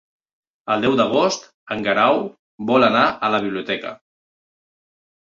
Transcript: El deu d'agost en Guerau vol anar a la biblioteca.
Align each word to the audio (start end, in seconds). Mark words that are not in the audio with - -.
El 0.75 0.79
deu 0.85 0.93
d'agost 0.99 1.43
en 1.75 1.83
Guerau 1.87 2.21
vol 2.71 2.85
anar 2.87 3.03
a 3.27 3.29
la 3.35 3.41
biblioteca. 3.43 3.93